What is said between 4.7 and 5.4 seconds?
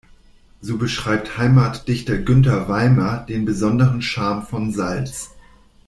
Salz.